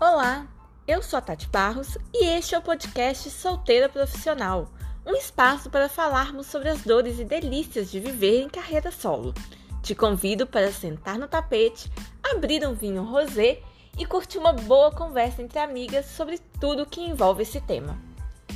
Olá, 0.00 0.46
eu 0.86 1.02
sou 1.02 1.18
a 1.18 1.20
Tati 1.20 1.48
Barros 1.48 1.98
e 2.14 2.24
este 2.24 2.54
é 2.54 2.58
o 2.58 2.62
podcast 2.62 3.28
Solteira 3.30 3.88
Profissional, 3.88 4.70
um 5.04 5.16
espaço 5.16 5.68
para 5.68 5.88
falarmos 5.88 6.46
sobre 6.46 6.68
as 6.68 6.82
dores 6.82 7.18
e 7.18 7.24
delícias 7.24 7.90
de 7.90 7.98
viver 7.98 8.42
em 8.42 8.48
carreira 8.48 8.92
solo. 8.92 9.34
Te 9.82 9.96
convido 9.96 10.46
para 10.46 10.70
sentar 10.70 11.18
no 11.18 11.26
tapete, 11.26 11.90
abrir 12.22 12.64
um 12.64 12.74
vinho 12.74 13.02
rosé 13.02 13.60
e 13.98 14.06
curtir 14.06 14.38
uma 14.38 14.52
boa 14.52 14.92
conversa 14.92 15.42
entre 15.42 15.58
amigas 15.58 16.06
sobre 16.06 16.38
tudo 16.60 16.86
que 16.86 17.00
envolve 17.00 17.42
esse 17.42 17.60
tema. 17.60 17.98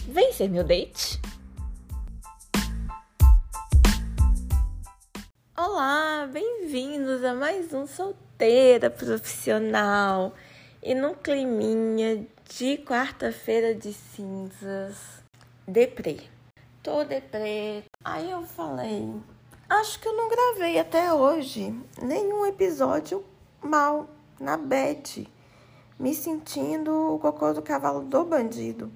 Vem 0.06 0.32
ser 0.32 0.48
meu 0.48 0.62
date? 0.62 1.20
Olá, 5.58 6.28
bem-vindos 6.32 7.24
a 7.24 7.34
mais 7.34 7.74
um 7.74 7.84
Solteira 7.84 8.88
Profissional. 8.88 10.32
E 10.84 10.96
no 10.96 11.14
climinha 11.14 12.26
de 12.58 12.76
quarta-feira 12.78 13.72
de 13.72 13.92
cinzas, 13.92 15.22
deprê. 15.64 16.22
Tô 16.82 17.04
deprê. 17.04 17.84
Aí 18.04 18.28
eu 18.28 18.42
falei, 18.42 19.14
acho 19.68 20.00
que 20.00 20.08
eu 20.08 20.16
não 20.16 20.28
gravei 20.28 20.80
até 20.80 21.14
hoje 21.14 21.72
nenhum 22.02 22.44
episódio 22.46 23.24
mal, 23.62 24.08
na 24.40 24.56
bed, 24.56 25.30
me 26.00 26.12
sentindo 26.12 27.14
o 27.14 27.18
cocô 27.20 27.52
do 27.52 27.62
cavalo 27.62 28.00
do 28.00 28.24
bandido. 28.24 28.90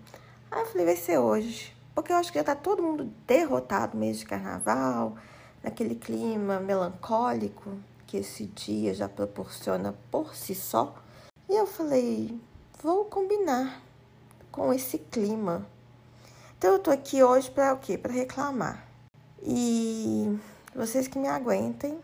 Aí 0.51 0.63
eu 0.63 0.66
falei, 0.66 0.87
vai 0.87 0.97
ser 0.97 1.19
hoje. 1.19 1.73
Porque 1.95 2.11
eu 2.11 2.16
acho 2.16 2.33
que 2.33 2.39
já 2.39 2.45
tá 2.45 2.57
todo 2.57 2.83
mundo 2.83 3.13
derrotado 3.29 3.97
mês 3.97 4.19
de 4.19 4.27
carnaval, 4.27 5.16
naquele 5.63 5.95
clima 5.95 6.59
melancólico 6.59 7.79
que 8.09 8.16
esse 8.16 8.47
dia 8.47 8.93
já 8.93 9.09
proporciona 9.09 9.95
por 10.11 10.35
si 10.35 10.53
só. 10.53 11.05
E 11.49 11.55
eu 11.55 11.65
falei, 11.65 12.41
vou 12.83 13.05
combinar 13.05 13.80
com 14.51 14.73
esse 14.73 14.99
clima. 14.99 15.65
Então 16.59 16.73
eu 16.73 16.79
tô 16.80 16.91
aqui 16.91 17.23
hoje 17.23 17.49
para 17.49 17.73
o 17.73 17.79
quê? 17.79 17.97
Para 17.97 18.13
reclamar. 18.13 18.85
E 19.41 20.37
vocês 20.75 21.07
que 21.07 21.21
me 21.21 21.29
aguentem, 21.29 22.01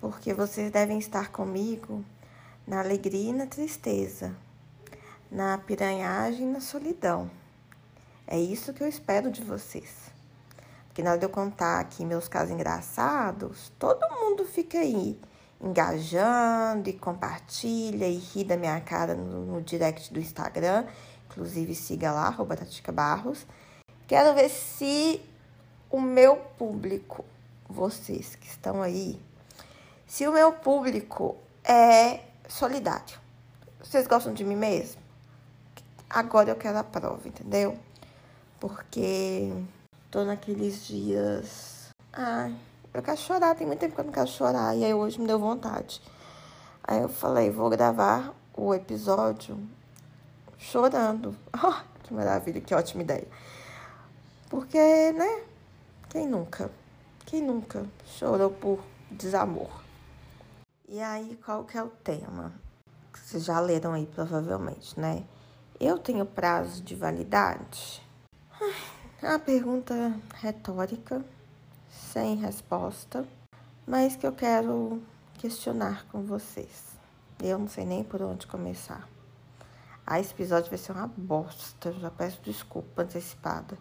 porque 0.00 0.32
vocês 0.32 0.70
devem 0.70 0.96
estar 0.96 1.32
comigo 1.32 2.04
na 2.64 2.78
alegria 2.78 3.30
e 3.30 3.32
na 3.32 3.46
tristeza, 3.46 4.32
na 5.28 5.58
piranhagem 5.58 6.42
e 6.42 6.52
na 6.52 6.60
solidão. 6.60 7.28
É 8.28 8.38
isso 8.38 8.72
que 8.72 8.84
eu 8.84 8.86
espero 8.86 9.28
de 9.28 9.42
vocês. 9.42 10.12
Porque 10.86 11.02
na 11.02 11.10
hora 11.10 11.18
de 11.18 11.26
eu 11.26 11.30
contar 11.30 11.80
aqui 11.80 12.04
meus 12.04 12.28
casos 12.28 12.54
engraçados, 12.54 13.72
todo 13.76 14.08
mundo 14.08 14.44
fica 14.44 14.78
aí 14.78 15.18
engajando 15.60 16.88
e 16.88 16.92
compartilha 16.92 18.06
e 18.06 18.16
ri 18.16 18.44
da 18.44 18.56
minha 18.56 18.80
cara 18.80 19.14
no, 19.14 19.44
no 19.46 19.62
direct 19.62 20.12
do 20.12 20.20
Instagram. 20.20 20.84
Inclusive, 21.30 21.74
siga 21.74 22.12
lá, 22.12 22.26
arroba 22.26 22.56
Tatica 22.56 22.92
Barros. 22.92 23.46
Quero 24.06 24.34
ver 24.34 24.48
se 24.48 25.20
o 25.90 26.00
meu 26.00 26.36
público, 26.36 27.24
vocês 27.68 28.36
que 28.36 28.46
estão 28.46 28.82
aí, 28.82 29.20
se 30.06 30.26
o 30.26 30.32
meu 30.32 30.52
público 30.52 31.36
é 31.64 32.20
solidário. 32.48 33.18
Vocês 33.82 34.06
gostam 34.06 34.32
de 34.32 34.44
mim 34.44 34.56
mesmo? 34.56 35.00
Agora 36.08 36.50
eu 36.50 36.56
quero 36.56 36.78
a 36.78 36.84
prova, 36.84 37.28
entendeu? 37.28 37.78
Porque 38.58 39.52
tô 40.10 40.24
naqueles 40.24 40.86
dias. 40.86 41.90
Ai, 42.12 42.56
eu 42.94 43.02
quero 43.02 43.16
chorar, 43.18 43.54
tem 43.54 43.66
muito 43.66 43.80
tempo 43.80 43.94
que 43.94 44.00
eu 44.00 44.04
não 44.04 44.12
quero 44.12 44.28
chorar. 44.28 44.76
E 44.76 44.84
aí 44.84 44.94
hoje 44.94 45.20
me 45.20 45.26
deu 45.26 45.38
vontade. 45.38 46.00
Aí 46.82 47.00
eu 47.00 47.08
falei, 47.08 47.50
vou 47.50 47.68
gravar 47.68 48.34
o 48.56 48.74
episódio 48.74 49.58
chorando. 50.56 51.36
Oh, 51.54 51.74
que 52.02 52.14
maravilha, 52.14 52.60
que 52.60 52.74
ótima 52.74 53.02
ideia. 53.02 53.28
Porque, 54.48 54.78
né? 55.12 55.42
Quem 56.08 56.26
nunca? 56.26 56.70
Quem 57.26 57.42
nunca 57.42 57.84
chorou 58.06 58.50
por 58.50 58.80
desamor? 59.10 59.68
E 60.88 61.00
aí, 61.00 61.38
qual 61.44 61.64
que 61.64 61.76
é 61.76 61.82
o 61.82 61.88
tema? 61.88 62.52
Vocês 63.12 63.44
já 63.44 63.60
leram 63.60 63.92
aí, 63.92 64.06
provavelmente, 64.06 64.98
né? 64.98 65.24
Eu 65.78 65.98
tenho 65.98 66.24
prazo 66.24 66.82
de 66.82 66.94
validade? 66.94 68.02
É 69.20 69.28
uma 69.28 69.38
pergunta 69.38 70.14
retórica 70.34 71.22
sem 71.98 72.36
resposta, 72.36 73.26
mas 73.86 74.16
que 74.16 74.26
eu 74.26 74.32
quero 74.32 75.02
questionar 75.34 76.06
com 76.10 76.22
vocês. 76.22 76.84
Eu 77.42 77.58
não 77.58 77.68
sei 77.68 77.84
nem 77.84 78.04
por 78.04 78.22
onde 78.22 78.46
começar. 78.46 79.08
Ah, 80.06 80.18
esse 80.18 80.32
episódio 80.32 80.70
vai 80.70 80.78
ser 80.78 80.92
uma 80.92 81.06
bosta, 81.06 81.92
já 81.92 82.10
peço 82.10 82.40
desculpa 82.42 83.02
antecipada. 83.02 83.76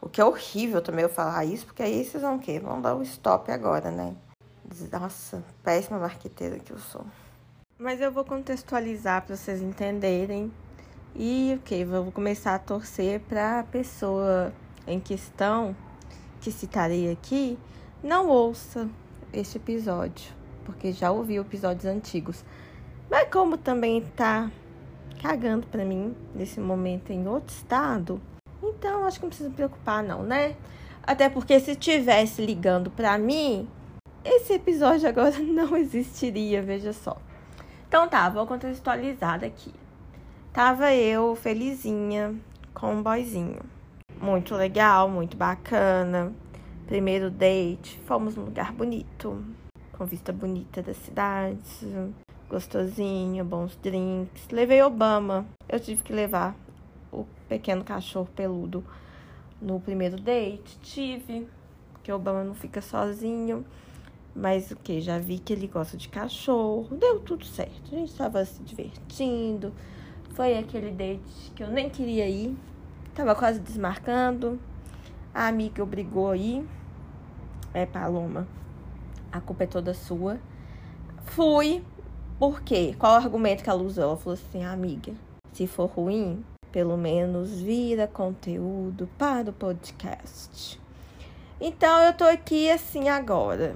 O 0.00 0.08
que 0.08 0.20
é 0.20 0.24
horrível 0.24 0.80
também 0.80 1.02
eu 1.02 1.08
falar 1.08 1.44
isso, 1.44 1.66
porque 1.66 1.82
aí 1.82 2.04
vocês 2.04 2.22
vão 2.22 2.36
o 2.36 2.38
quê? 2.38 2.58
Vão 2.60 2.80
dar 2.80 2.94
o 2.94 3.00
um 3.00 3.02
stop 3.02 3.50
agora, 3.50 3.90
né? 3.90 4.14
Nossa, 4.92 5.42
péssima 5.62 5.98
marqueteira 5.98 6.58
que 6.58 6.72
eu 6.72 6.78
sou. 6.78 7.04
Mas 7.78 8.00
eu 8.00 8.12
vou 8.12 8.24
contextualizar 8.24 9.22
para 9.22 9.36
vocês 9.36 9.60
entenderem. 9.60 10.52
E 11.14 11.54
o 11.56 11.62
que? 11.62 11.84
Vou 11.84 12.10
começar 12.12 12.54
a 12.54 12.58
torcer 12.58 13.20
para 13.20 13.60
a 13.60 13.64
pessoa 13.64 14.52
em 14.86 15.00
questão 15.00 15.74
que 16.40 16.50
citarei 16.50 17.10
aqui 17.10 17.58
não 18.02 18.28
ouça 18.28 18.88
este 19.32 19.58
episódio, 19.58 20.32
porque 20.64 20.92
já 20.92 21.10
ouvi 21.10 21.36
episódios 21.36 21.84
antigos. 21.84 22.44
Mas 23.10 23.28
como 23.30 23.56
também 23.56 24.02
tá 24.16 24.50
cagando 25.20 25.66
para 25.66 25.84
mim 25.84 26.14
nesse 26.34 26.60
momento 26.60 27.10
em 27.10 27.26
outro 27.26 27.54
estado, 27.54 28.20
então 28.62 29.04
acho 29.04 29.18
que 29.18 29.24
não 29.24 29.30
precisa 29.30 29.48
me 29.48 29.54
preocupar 29.54 30.02
não, 30.02 30.22
né? 30.22 30.54
Até 31.02 31.28
porque 31.28 31.58
se 31.58 31.74
tivesse 31.74 32.44
ligando 32.44 32.90
para 32.90 33.16
mim, 33.16 33.68
esse 34.24 34.52
episódio 34.52 35.08
agora 35.08 35.38
não 35.40 35.76
existiria, 35.76 36.62
veja 36.62 36.92
só. 36.92 37.16
Então 37.88 38.06
tá, 38.08 38.28
vou 38.28 38.46
contextualizar 38.46 39.42
aqui. 39.42 39.72
Tava 40.52 40.92
eu 40.92 41.34
felizinha 41.34 42.34
com 42.74 42.94
um 42.94 43.02
boyzinho. 43.02 43.77
Muito 44.20 44.56
legal, 44.56 45.08
muito 45.08 45.36
bacana. 45.36 46.32
Primeiro 46.86 47.30
date, 47.30 48.00
fomos 48.00 48.34
num 48.34 48.46
lugar 48.46 48.72
bonito, 48.72 49.44
com 49.92 50.04
vista 50.04 50.32
bonita 50.32 50.82
da 50.82 50.92
cidade, 50.92 51.86
gostosinho, 52.50 53.44
bons 53.44 53.76
drinks. 53.76 54.48
Levei 54.50 54.82
Obama. 54.82 55.46
Eu 55.68 55.78
tive 55.78 56.02
que 56.02 56.12
levar 56.12 56.56
o 57.12 57.26
pequeno 57.48 57.84
cachorro 57.84 58.28
peludo 58.34 58.84
no 59.62 59.78
primeiro 59.78 60.16
date. 60.20 60.76
Tive, 60.82 61.46
porque 61.92 62.10
Obama 62.10 62.42
não 62.42 62.54
fica 62.54 62.80
sozinho. 62.80 63.64
Mas 64.34 64.72
o 64.72 64.76
que? 64.76 65.00
Já 65.00 65.18
vi 65.18 65.38
que 65.38 65.52
ele 65.52 65.68
gosta 65.68 65.96
de 65.96 66.08
cachorro. 66.08 66.88
Deu 66.96 67.20
tudo 67.20 67.44
certo. 67.44 67.94
A 67.94 67.98
gente 67.98 68.10
estava 68.10 68.44
se 68.44 68.60
divertindo. 68.64 69.72
Foi 70.30 70.58
aquele 70.58 70.90
date 70.90 71.52
que 71.54 71.62
eu 71.62 71.68
nem 71.68 71.88
queria 71.88 72.28
ir. 72.28 72.56
Tava 73.18 73.34
quase 73.34 73.58
desmarcando. 73.58 74.60
A 75.34 75.48
amiga 75.48 75.82
obrigou 75.82 76.30
a 76.30 76.36
ir. 76.36 76.64
É, 77.74 77.84
Paloma. 77.84 78.46
A 79.32 79.40
culpa 79.40 79.64
é 79.64 79.66
toda 79.66 79.92
sua. 79.92 80.38
Fui. 81.24 81.84
Por 82.38 82.62
quê? 82.62 82.94
Qual 82.96 83.14
o 83.14 83.16
argumento 83.16 83.64
que 83.64 83.68
ela 83.68 83.82
usou? 83.82 84.04
Ela 84.04 84.16
falou 84.16 84.34
assim, 84.34 84.62
amiga, 84.62 85.12
se 85.52 85.66
for 85.66 85.86
ruim, 85.86 86.44
pelo 86.70 86.96
menos 86.96 87.60
vira 87.60 88.06
conteúdo 88.06 89.08
para 89.18 89.50
o 89.50 89.52
podcast. 89.52 90.80
Então 91.60 91.98
eu 92.04 92.12
tô 92.12 92.22
aqui 92.22 92.70
assim 92.70 93.08
agora. 93.08 93.74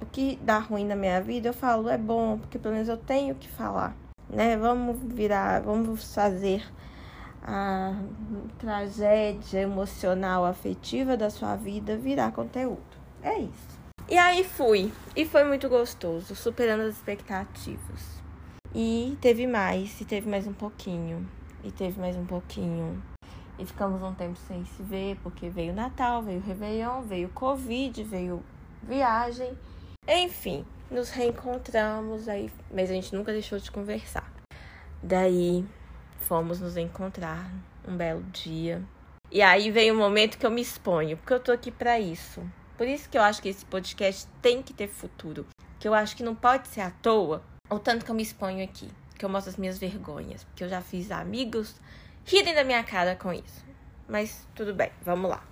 O 0.00 0.06
que 0.06 0.38
dá 0.40 0.60
ruim 0.60 0.86
na 0.86 0.94
minha 0.94 1.20
vida, 1.20 1.48
eu 1.48 1.52
falo 1.52 1.88
é 1.88 1.98
bom, 1.98 2.38
porque 2.38 2.60
pelo 2.60 2.74
menos 2.74 2.88
eu 2.88 2.96
tenho 2.96 3.34
que 3.34 3.48
falar, 3.48 3.96
né? 4.30 4.56
Vamos 4.56 5.00
virar, 5.02 5.62
vamos 5.62 6.14
fazer 6.14 6.62
a 7.44 7.92
tragédia 8.58 9.60
emocional, 9.60 10.46
afetiva 10.46 11.16
da 11.16 11.28
sua 11.28 11.54
vida 11.56 11.96
virar 11.96 12.32
conteúdo. 12.32 12.82
É 13.22 13.38
isso. 13.38 13.84
E 14.08 14.16
aí 14.16 14.42
fui. 14.42 14.90
E 15.14 15.26
foi 15.26 15.44
muito 15.44 15.68
gostoso, 15.68 16.34
superando 16.34 16.80
as 16.80 16.94
expectativas. 16.94 18.22
E 18.74 19.16
teve 19.20 19.46
mais, 19.46 20.00
e 20.00 20.04
teve 20.04 20.28
mais 20.28 20.46
um 20.46 20.54
pouquinho. 20.54 21.28
E 21.62 21.70
teve 21.70 22.00
mais 22.00 22.16
um 22.16 22.24
pouquinho. 22.24 23.02
E 23.58 23.64
ficamos 23.64 24.02
um 24.02 24.14
tempo 24.14 24.36
sem 24.48 24.64
se 24.64 24.82
ver, 24.82 25.16
porque 25.22 25.48
veio 25.48 25.72
Natal, 25.72 26.22
veio 26.22 26.40
Réveillon, 26.40 27.02
veio 27.02 27.28
Covid, 27.28 28.02
veio 28.02 28.42
viagem. 28.82 29.56
Enfim, 30.08 30.64
nos 30.90 31.10
reencontramos 31.10 32.28
aí, 32.28 32.50
mas 32.72 32.90
a 32.90 32.94
gente 32.94 33.14
nunca 33.14 33.32
deixou 33.32 33.58
de 33.58 33.70
conversar. 33.70 34.30
Daí 35.02 35.64
fomos 36.24 36.60
nos 36.60 36.76
encontrar 36.76 37.50
um 37.86 37.96
belo 37.96 38.22
dia. 38.32 38.82
E 39.30 39.42
aí 39.42 39.70
vem 39.70 39.90
o 39.90 39.96
momento 39.96 40.38
que 40.38 40.46
eu 40.46 40.50
me 40.50 40.60
exponho, 40.60 41.16
porque 41.16 41.32
eu 41.32 41.40
tô 41.40 41.52
aqui 41.52 41.70
para 41.70 41.98
isso. 42.00 42.42
Por 42.76 42.86
isso 42.86 43.08
que 43.08 43.16
eu 43.16 43.22
acho 43.22 43.40
que 43.40 43.48
esse 43.48 43.64
podcast 43.64 44.28
tem 44.42 44.62
que 44.62 44.72
ter 44.72 44.88
futuro. 44.88 45.46
Que 45.78 45.86
eu 45.86 45.94
acho 45.94 46.16
que 46.16 46.22
não 46.22 46.34
pode 46.34 46.68
ser 46.68 46.80
à 46.80 46.90
toa 46.90 47.42
o 47.70 47.78
tanto 47.78 48.04
que 48.04 48.10
eu 48.10 48.14
me 48.14 48.22
exponho 48.22 48.64
aqui. 48.64 48.88
que 49.16 49.24
eu 49.24 49.28
mostro 49.28 49.50
as 49.50 49.56
minhas 49.56 49.78
vergonhas, 49.78 50.42
porque 50.42 50.64
eu 50.64 50.68
já 50.68 50.80
fiz 50.80 51.10
amigos 51.12 51.76
rirem 52.24 52.54
da 52.54 52.64
minha 52.64 52.82
cara 52.82 53.14
com 53.14 53.32
isso. 53.32 53.64
Mas 54.08 54.46
tudo 54.54 54.74
bem, 54.74 54.90
vamos 55.02 55.30
lá. 55.30 55.42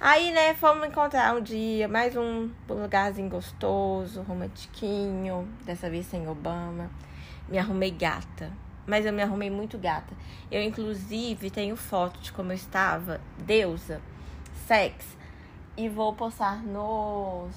Aí, 0.00 0.32
né, 0.32 0.54
fomos 0.54 0.86
encontrar 0.86 1.34
um 1.34 1.40
dia, 1.40 1.86
mais 1.86 2.16
um 2.16 2.50
lugarzinho 2.68 3.28
gostoso, 3.28 4.22
romantiquinho, 4.22 5.48
dessa 5.64 5.88
vez 5.88 6.06
sem 6.06 6.28
Obama. 6.28 6.90
Me 7.48 7.58
arrumei 7.58 7.90
gata, 7.90 8.50
mas 8.86 9.06
eu 9.06 9.12
me 9.12 9.22
arrumei 9.22 9.50
muito 9.50 9.78
gata. 9.78 10.14
Eu, 10.50 10.62
inclusive, 10.62 11.50
tenho 11.50 11.76
foto 11.76 12.20
de 12.20 12.32
como 12.32 12.52
eu 12.52 12.56
estava, 12.56 13.20
deusa, 13.38 14.00
sex, 14.66 15.16
e 15.76 15.88
vou 15.88 16.14
postar 16.14 16.62
nos, 16.62 17.54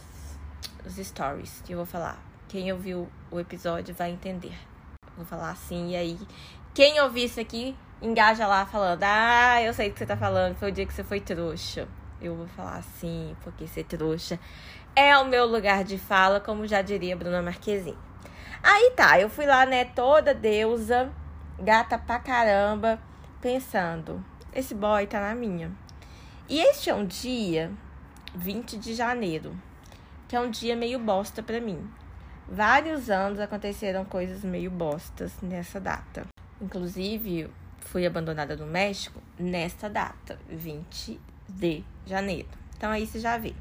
stories. 0.98 1.64
E 1.70 1.76
vou 1.76 1.86
falar. 1.86 2.22
Quem 2.48 2.72
ouviu 2.72 3.10
o 3.30 3.40
episódio 3.40 3.94
vai 3.94 4.12
entender. 4.12 4.58
Vou 5.16 5.26
falar 5.26 5.52
assim, 5.52 5.92
e 5.92 5.96
aí, 5.96 6.18
quem 6.74 7.00
ouvir 7.02 7.26
isso 7.26 7.40
aqui, 7.40 7.76
engaja 8.02 8.48
lá 8.48 8.66
falando: 8.66 9.04
Ah, 9.04 9.62
eu 9.62 9.74
sei 9.74 9.90
o 9.90 9.92
que 9.92 10.00
você 10.00 10.06
tá 10.06 10.16
falando, 10.16 10.56
foi 10.56 10.70
o 10.70 10.72
dia 10.72 10.86
que 10.86 10.94
você 10.94 11.04
foi 11.04 11.20
trouxa. 11.20 11.88
Eu 12.22 12.36
vou 12.36 12.48
falar 12.48 12.78
assim, 12.78 13.36
porque 13.44 13.68
ser 13.68 13.84
trouxa 13.84 14.40
é 14.96 15.16
o 15.18 15.26
meu 15.26 15.46
lugar 15.46 15.84
de 15.84 15.98
fala, 15.98 16.40
como 16.40 16.66
já 16.66 16.82
diria 16.82 17.16
Bruna 17.16 17.40
Marquezine. 17.40 17.96
Aí 18.62 18.92
tá, 18.96 19.20
eu 19.20 19.30
fui 19.30 19.46
lá, 19.46 19.66
né, 19.66 19.86
toda 19.86 20.34
deusa, 20.34 21.12
gata 21.60 21.98
pra 21.98 22.20
caramba, 22.20 23.00
pensando: 23.42 24.24
esse 24.54 24.74
boy 24.74 25.08
tá 25.08 25.20
na 25.20 25.36
minha. 25.36 25.72
E 26.50 26.60
este 26.60 26.90
é 26.90 26.94
um 26.94 27.06
dia, 27.06 27.72
20 28.34 28.78
de 28.78 28.94
janeiro, 28.94 29.56
que 30.28 30.36
é 30.36 30.40
um 30.40 30.50
dia 30.50 30.76
meio 30.76 31.00
bosta 31.00 31.44
pra 31.44 31.60
mim. 31.60 31.90
Vários 32.48 33.10
anos 33.10 33.40
aconteceram 33.40 34.06
coisas 34.06 34.44
meio 34.44 34.72
bostas 34.72 35.34
nessa 35.42 35.80
data. 35.80 36.26
Inclusive, 36.62 37.50
fui 37.80 38.06
abandonada 38.06 38.56
no 38.56 38.66
México 38.66 39.22
nesta 39.38 39.90
data, 39.90 40.40
20 40.48 41.20
de 41.50 41.84
janeiro. 42.06 42.48
Então 42.78 42.92
aí 42.92 43.06
você 43.06 43.20
já 43.20 43.38
vê. 43.38 43.54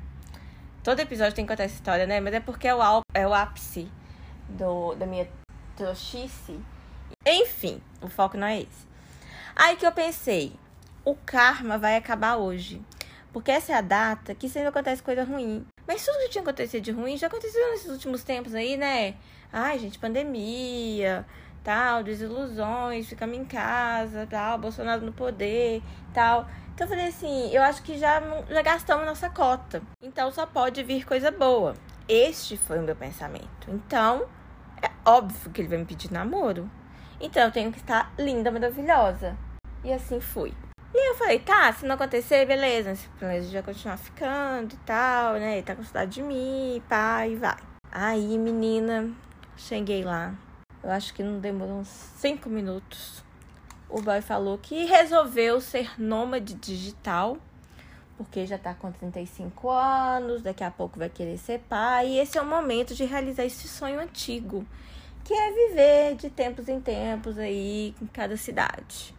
Todo 0.82 1.00
episódio 1.00 1.34
tem 1.34 1.44
que 1.44 1.52
contar 1.52 1.64
essa 1.64 1.74
história, 1.74 2.06
né? 2.06 2.20
Mas 2.20 2.34
é 2.34 2.40
porque 2.40 2.68
é 2.68 2.74
o, 2.74 3.00
é 3.12 3.26
o 3.26 3.34
ápice 3.34 3.90
do, 4.48 4.94
da 4.94 5.06
minha 5.06 5.28
trouxice. 5.76 6.58
Enfim, 7.24 7.80
o 8.00 8.08
foco 8.08 8.36
não 8.36 8.46
é 8.46 8.60
esse. 8.60 8.86
Aí 9.54 9.76
que 9.76 9.86
eu 9.86 9.92
pensei, 9.92 10.52
o 11.04 11.14
karma 11.14 11.78
vai 11.78 11.96
acabar 11.96 12.36
hoje. 12.36 12.82
Porque 13.32 13.50
essa 13.50 13.72
é 13.72 13.76
a 13.76 13.80
data 13.80 14.34
que 14.34 14.48
sempre 14.48 14.68
acontece 14.68 15.02
coisa 15.02 15.24
ruim. 15.24 15.66
Mas 15.86 16.04
tudo 16.04 16.18
que 16.20 16.30
tinha 16.30 16.42
acontecido 16.42 16.82
de 16.82 16.90
ruim 16.90 17.16
já 17.16 17.26
aconteceu 17.26 17.70
nesses 17.70 17.90
últimos 17.90 18.22
tempos 18.22 18.54
aí, 18.54 18.76
né? 18.76 19.14
Ai, 19.52 19.78
gente, 19.78 19.98
pandemia, 19.98 21.26
tal, 21.62 22.02
desilusões, 22.02 23.06
ficamos 23.06 23.36
em 23.36 23.44
casa, 23.44 24.26
tal, 24.28 24.58
Bolsonaro 24.58 25.04
no 25.04 25.12
poder, 25.12 25.82
tal. 26.14 26.48
Então 26.74 26.86
eu 26.86 26.88
falei 26.88 27.08
assim, 27.08 27.50
eu 27.52 27.62
acho 27.62 27.82
que 27.82 27.98
já, 27.98 28.22
já 28.48 28.62
gastamos 28.62 29.06
nossa 29.06 29.28
cota. 29.30 29.82
Então 30.02 30.30
só 30.30 30.46
pode 30.46 30.82
vir 30.82 31.04
coisa 31.04 31.30
boa. 31.30 31.74
Este 32.08 32.56
foi 32.56 32.78
o 32.78 32.82
meu 32.82 32.94
pensamento. 32.94 33.68
Então, 33.68 34.26
é 34.86 34.90
óbvio 35.04 35.50
que 35.50 35.60
ele 35.60 35.68
vai 35.68 35.78
me 35.78 35.84
pedir 35.84 36.12
namoro. 36.12 36.70
Então 37.20 37.42
eu 37.42 37.52
tenho 37.52 37.72
que 37.72 37.78
estar 37.78 38.12
linda, 38.18 38.50
maravilhosa. 38.50 39.36
E 39.84 39.92
assim 39.92 40.20
fui. 40.20 40.52
E 40.94 41.10
eu 41.10 41.14
falei, 41.16 41.38
tá, 41.38 41.72
se 41.72 41.84
não 41.84 41.94
acontecer, 41.94 42.46
beleza. 42.46 42.94
Se 42.94 43.08
planeja 43.18 43.50
já 43.50 43.62
continuar 43.62 43.96
ficando 43.96 44.74
e 44.74 44.78
tal, 44.78 45.34
né? 45.34 45.54
Ele 45.54 45.62
tá 45.62 45.74
com 45.74 45.82
saudade 45.82 46.12
de 46.12 46.22
mim, 46.22 46.82
pá, 46.88 47.26
e 47.26 47.36
vai. 47.36 47.56
Aí, 47.92 48.38
menina, 48.38 49.10
cheguei 49.56 50.02
lá. 50.02 50.34
Eu 50.82 50.90
acho 50.90 51.12
que 51.12 51.22
não 51.22 51.40
demorou 51.40 51.80
uns 51.80 51.88
5 51.88 52.48
minutos 52.48 53.26
o 53.88 54.02
boy 54.02 54.20
falou 54.20 54.58
que 54.58 54.84
resolveu 54.84 55.60
ser 55.60 55.90
nômade 56.00 56.54
digital, 56.54 57.38
porque 58.16 58.46
já 58.46 58.58
tá 58.58 58.74
com 58.74 58.90
35 58.90 59.68
anos, 59.70 60.42
daqui 60.42 60.64
a 60.64 60.70
pouco 60.70 60.98
vai 60.98 61.08
querer 61.08 61.38
ser 61.38 61.60
pai, 61.68 62.08
e 62.08 62.18
esse 62.18 62.38
é 62.38 62.42
o 62.42 62.46
momento 62.46 62.94
de 62.94 63.04
realizar 63.04 63.44
esse 63.44 63.68
sonho 63.68 64.00
antigo, 64.00 64.64
que 65.24 65.34
é 65.34 65.50
viver 65.50 66.16
de 66.16 66.30
tempos 66.30 66.68
em 66.68 66.80
tempos 66.80 67.38
aí 67.38 67.94
em 68.00 68.06
cada 68.06 68.36
cidade. 68.36 69.14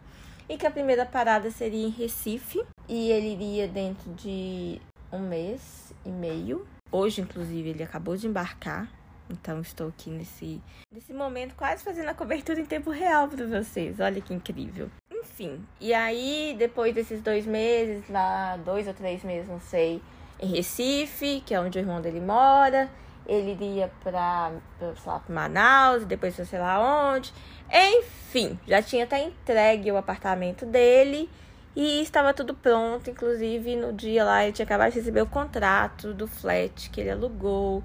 E 0.50 0.58
que 0.58 0.66
a 0.66 0.72
primeira 0.72 1.06
parada 1.06 1.52
seria 1.52 1.86
em 1.86 1.90
Recife, 1.90 2.64
e 2.88 3.12
ele 3.12 3.34
iria 3.34 3.68
dentro 3.68 4.14
de 4.14 4.82
um 5.12 5.20
mês 5.20 5.94
e 6.06 6.10
meio. 6.10 6.66
Hoje, 6.92 7.22
inclusive, 7.22 7.70
ele 7.70 7.84
acabou 7.84 8.16
de 8.16 8.28
embarcar. 8.28 8.90
Então 9.30 9.60
estou 9.60 9.90
aqui 9.90 10.10
nesse, 10.10 10.62
nesse 10.90 11.12
momento 11.12 11.54
quase 11.56 11.84
fazendo 11.84 12.08
a 12.08 12.14
cobertura 12.14 12.62
em 12.62 12.66
tempo 12.66 12.90
real 12.90 13.28
para 13.28 13.46
vocês. 13.46 14.00
Olha 14.00 14.22
que 14.22 14.34
incrível. 14.34 14.90
Enfim, 15.30 15.64
e 15.80 15.94
aí 15.94 16.56
depois 16.58 16.96
desses 16.96 17.22
dois 17.22 17.46
meses, 17.46 18.10
lá 18.10 18.58
dois 18.58 18.88
ou 18.88 18.94
três 18.94 19.24
meses, 19.24 19.48
não 19.48 19.60
sei, 19.60 20.02
em 20.40 20.48
Recife, 20.48 21.44
que 21.46 21.54
é 21.54 21.60
onde 21.60 21.78
o 21.78 21.82
irmão 21.82 22.02
dele 22.02 22.20
mora, 22.20 22.90
ele 23.28 23.52
iria 23.52 23.92
para, 24.04 24.52
sei 24.80 24.88
lá, 25.06 25.20
pra 25.20 25.36
Manaus, 25.36 26.06
depois 26.06 26.36
pra 26.36 26.46
sei 26.46 26.60
lá 26.60 27.12
onde. 27.14 27.32
Enfim, 27.72 28.58
já 28.66 28.82
tinha 28.82 29.04
até 29.04 29.22
entregue 29.24 29.92
o 29.92 29.98
apartamento 29.98 30.66
dele 30.66 31.30
e 31.76 32.02
estava 32.02 32.34
tudo 32.34 32.56
pronto. 32.56 33.10
Inclusive, 33.10 33.76
no 33.76 33.94
dia 33.94 34.24
lá, 34.24 34.44
ele 34.44 34.54
tinha 34.54 34.66
acabado 34.66 34.92
de 34.92 35.00
receber 35.00 35.22
o 35.22 35.28
contrato 35.28 36.14
do 36.14 36.28
flat 36.28 36.90
que 36.90 37.02
ele 37.02 37.12
alugou 37.12 37.84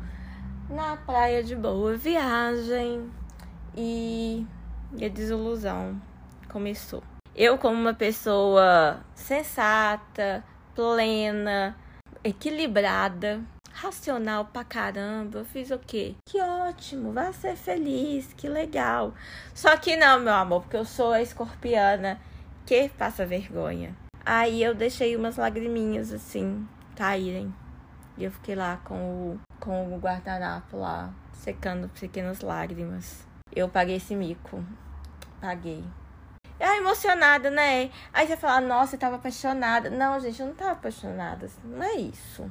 na 0.71 0.97
praia 0.97 1.43
de 1.43 1.57
boa 1.57 1.97
viagem 1.97 3.11
e 3.77 4.47
a 4.95 5.09
desilusão 5.09 6.01
começou. 6.49 7.03
Eu, 7.35 7.57
como 7.57 7.81
uma 7.81 7.95
pessoa 7.95 9.01
sensata, 9.15 10.45
plena, 10.75 11.75
equilibrada, 12.23 13.41
racional 13.73 14.45
pra 14.45 14.63
caramba, 14.63 15.39
eu 15.39 15.45
fiz 15.47 15.71
o 15.71 15.79
quê? 15.79 16.15
Que 16.27 16.39
ótimo, 16.41 17.11
vai 17.11 17.33
ser 17.33 17.57
feliz, 17.57 18.35
que 18.35 18.49
legal. 18.49 19.15
Só 19.55 19.75
que 19.79 19.97
não, 19.97 20.21
meu 20.21 20.35
amor, 20.35 20.61
porque 20.63 20.77
eu 20.77 20.85
sou 20.85 21.13
a 21.13 21.23
escorpiana 21.23 22.21
que 22.67 22.91
passa 22.91 23.25
vergonha. 23.25 23.97
Aí 24.27 24.63
eu 24.63 24.75
deixei 24.75 25.17
umas 25.17 25.37
lagriminhas 25.37 26.13
assim 26.13 26.69
caírem. 26.95 27.53
E 28.19 28.25
eu 28.25 28.31
fiquei 28.31 28.55
lá 28.55 28.77
com 28.85 28.95
o, 28.95 29.41
com 29.59 29.95
o 29.95 29.99
guardanapo 29.99 30.77
lá, 30.77 31.13
secando 31.33 31.89
pequenas 31.89 32.43
lágrimas. 32.43 33.27
Eu 33.51 33.71
paguei 33.71 33.97
esse 33.97 34.15
mico. 34.15 34.63
Paguei. 35.41 35.83
É 36.63 36.77
emocionada, 36.77 37.51
né? 37.51 37.91
Aí 38.13 38.25
você 38.25 38.37
fala, 38.37 38.61
nossa, 38.61 38.95
eu 38.95 39.01
tava 39.01 39.17
apaixonada. 39.17 39.91
Não, 39.91 40.21
gente, 40.21 40.39
eu 40.39 40.47
não 40.47 40.55
tava 40.55 40.71
apaixonada. 40.71 41.51
Não 41.65 41.83
é 41.83 41.95
isso. 41.97 42.49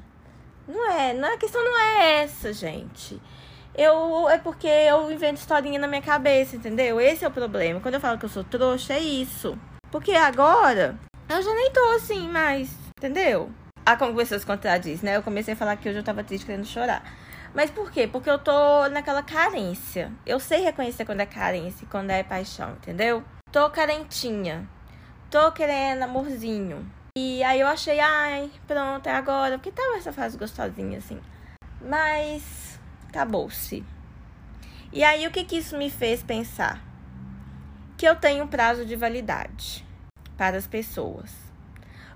Não 0.68 0.91
é, 0.91 1.13
não, 1.13 1.34
a 1.34 1.38
questão 1.38 1.63
não 1.63 1.80
é 1.80 2.24
essa, 2.24 2.51
gente. 2.51 3.22
Eu 3.74 4.27
é 4.27 4.38
porque 4.38 4.68
eu 4.68 5.10
invento 5.10 5.39
historinha 5.39 5.80
na 5.80 5.88
minha 5.88 6.01
cabeça, 6.01 6.58
entendeu? 6.58 7.00
Esse 7.00 7.24
é 7.24 7.27
o 7.30 7.32
problema. 7.32 7.80
Quando 7.80 7.94
eu 7.94 8.01
falo 8.01 8.18
que 8.18 8.25
eu 8.25 8.30
sou 8.30 8.44
trouxa, 8.44 8.96
é 8.96 9.00
isso. 9.00 9.58
Porque 9.89 10.12
agora 10.12 11.00
eu 11.30 11.41
já 11.41 11.53
nem 11.53 11.72
tô 11.72 11.91
assim 11.91 12.27
mais, 12.27 12.70
entendeu? 12.98 13.50
Como 13.98 14.12
você 14.12 14.38
se 14.38 14.46
contradiz, 14.46 15.01
né? 15.01 15.15
Eu 15.15 15.24
comecei 15.24 15.53
a 15.53 15.58
falar 15.58 15.77
que 15.77 15.88
hoje 15.88 16.00
eu 16.00 16.03
tava 16.03 16.22
triste 16.22 16.46
querendo 16.46 16.65
chorar. 16.65 17.01
Mas 17.53 17.72
por 17.72 17.89
quê? 17.89 18.08
Porque 18.08 18.30
eu 18.30 18.39
tô 18.39 18.89
naquela 18.89 19.24
carência. 19.24 20.12
Eu 20.25 20.38
sei 20.38 20.60
reconhecer 20.60 21.06
quando 21.06 21.22
é 21.22 21.25
carência 21.25 21.86
e 21.86 21.88
quando 21.88 22.10
é 22.10 22.24
paixão, 22.24 22.72
entendeu? 22.74 23.24
Tô 23.51 23.70
carentinha. 23.70 24.65
Tô 25.29 25.51
querendo 25.51 26.03
amorzinho. 26.03 26.89
E 27.17 27.43
aí 27.43 27.60
eu 27.60 27.67
achei, 27.67 28.00
ai, 28.00 28.50
pronto, 28.65 29.08
é 29.08 29.12
agora. 29.12 29.58
Porque 29.58 29.74
tava 29.74 29.98
essa 29.98 30.13
fase 30.13 30.38
gostosinha, 30.38 31.00
assim. 31.00 31.20
Mas 31.81 32.79
acabou-se. 33.10 33.84
E 34.93 35.03
aí 35.03 35.27
o 35.27 35.31
que 35.31 35.43
que 35.43 35.58
isso 35.58 35.77
me 35.77 35.89
fez 35.89 36.24
pensar? 36.24 36.81
Que 37.98 38.08
eu 38.08 38.15
tenho 38.15 38.46
um 38.46 38.48
prazo 38.48 38.86
de 38.86 38.96
validade 38.96 39.86
para 40.38 40.55
as 40.55 40.65
pessoas. 40.65 41.36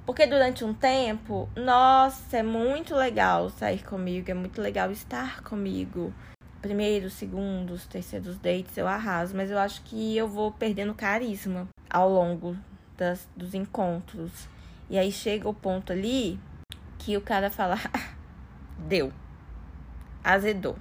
Porque 0.06 0.26
durante 0.26 0.64
um 0.64 0.74
tempo, 0.74 1.50
nossa, 1.54 2.38
é 2.38 2.44
muito 2.44 2.96
legal 2.96 3.50
sair 3.50 3.84
comigo, 3.84 4.32
é 4.32 4.34
muito 4.34 4.62
legal 4.62 4.90
estar 4.90 5.42
comigo. 5.44 6.14
Primeiros, 6.66 7.14
segundos, 7.14 7.86
terceiros 7.86 8.40
dates 8.40 8.76
eu 8.76 8.88
arraso, 8.88 9.38
mas 9.38 9.52
eu 9.52 9.60
acho 9.60 9.84
que 9.84 10.18
eu 10.18 10.28
vou 10.28 10.52
perdendo 10.52 10.96
carisma 10.96 11.68
ao 11.88 12.10
longo 12.10 12.58
das, 12.98 13.30
dos 13.38 13.54
encontros. 13.54 14.50
E 14.90 14.98
aí 14.98 15.12
chega 15.12 15.48
o 15.48 15.54
ponto 15.54 15.94
ali 15.94 16.40
que 16.98 17.16
o 17.16 17.22
cara 17.22 17.52
fala: 17.52 17.78
deu, 18.90 19.14
azedou. 20.24 20.76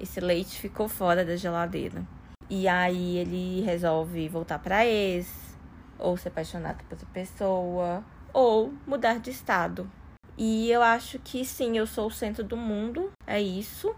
Esse 0.00 0.18
leite 0.18 0.58
ficou 0.58 0.88
fora 0.88 1.22
da 1.26 1.36
geladeira. 1.36 2.02
E 2.48 2.66
aí 2.66 3.18
ele 3.18 3.60
resolve 3.60 4.26
voltar 4.30 4.58
para 4.60 4.86
ex, 4.86 5.30
ou 5.98 6.16
se 6.16 6.28
apaixonar 6.28 6.74
por 6.74 6.92
outra 6.92 7.08
pessoa, 7.12 8.02
ou 8.32 8.72
mudar 8.86 9.20
de 9.20 9.28
estado. 9.28 9.90
E 10.38 10.70
eu 10.70 10.82
acho 10.82 11.18
que 11.18 11.44
sim, 11.44 11.76
eu 11.76 11.86
sou 11.86 12.06
o 12.06 12.10
centro 12.10 12.42
do 12.42 12.56
mundo, 12.56 13.12
é 13.26 13.38
isso. 13.38 13.94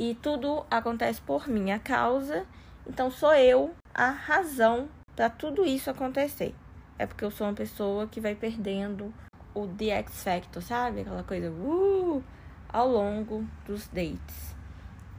E 0.00 0.14
tudo 0.14 0.64
acontece 0.70 1.20
por 1.20 1.46
minha 1.46 1.78
causa. 1.78 2.46
Então 2.86 3.10
sou 3.10 3.34
eu 3.34 3.74
a 3.92 4.08
razão 4.08 4.88
para 5.14 5.28
tudo 5.28 5.62
isso 5.62 5.90
acontecer. 5.90 6.54
É 6.98 7.04
porque 7.04 7.22
eu 7.22 7.30
sou 7.30 7.46
uma 7.46 7.52
pessoa 7.52 8.06
que 8.06 8.18
vai 8.18 8.34
perdendo 8.34 9.12
o 9.52 9.66
The 9.66 9.90
X 9.98 10.24
Factor, 10.24 10.62
sabe? 10.62 11.02
Aquela 11.02 11.22
coisa 11.22 11.50
uh, 11.50 12.24
ao 12.66 12.88
longo 12.88 13.46
dos 13.66 13.88
dates. 13.88 14.56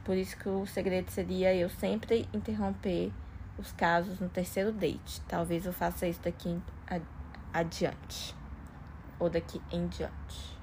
Por 0.04 0.16
isso 0.16 0.36
que 0.36 0.48
o 0.48 0.66
segredo 0.66 1.12
seria 1.12 1.54
eu 1.54 1.70
sempre 1.70 2.28
interromper 2.34 3.12
os 3.56 3.70
casos 3.70 4.18
no 4.18 4.28
terceiro 4.28 4.72
date. 4.72 5.20
Talvez 5.28 5.64
eu 5.64 5.72
faça 5.72 6.08
isso 6.08 6.22
daqui 6.24 6.60
adiante. 7.54 8.34
Ou 9.20 9.30
daqui 9.30 9.62
em 9.70 9.86
diante. 9.86 10.58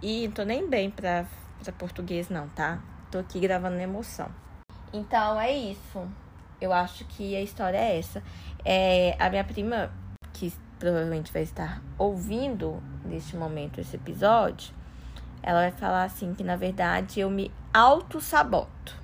E 0.00 0.26
não 0.28 0.32
tô 0.32 0.44
nem 0.44 0.66
bem 0.66 0.90
pra, 0.90 1.26
pra 1.62 1.72
português, 1.74 2.30
não, 2.30 2.48
tá? 2.48 2.82
Tô 3.12 3.18
aqui 3.18 3.38
gravando 3.38 3.76
na 3.76 3.82
emoção. 3.82 4.26
Então 4.90 5.38
é 5.38 5.52
isso. 5.54 6.08
Eu 6.58 6.72
acho 6.72 7.04
que 7.04 7.36
a 7.36 7.42
história 7.42 7.76
é 7.76 7.98
essa. 7.98 8.22
É, 8.64 9.14
a 9.18 9.28
minha 9.28 9.44
prima, 9.44 9.92
que 10.32 10.50
provavelmente 10.78 11.30
vai 11.30 11.42
estar 11.42 11.82
ouvindo 11.98 12.82
neste 13.04 13.36
momento 13.36 13.78
esse 13.78 13.96
episódio, 13.96 14.74
ela 15.42 15.60
vai 15.60 15.72
falar 15.72 16.04
assim 16.04 16.32
que 16.32 16.42
na 16.42 16.56
verdade 16.56 17.20
eu 17.20 17.28
me 17.28 17.52
auto-saboto. 17.74 18.96